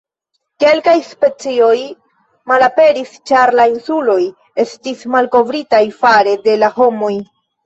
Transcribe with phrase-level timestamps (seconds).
[0.61, 1.75] Kelkaj specioj
[2.51, 4.17] malaperis ĉar la insuloj
[4.65, 7.13] estis malkovritaj fare de la homoj.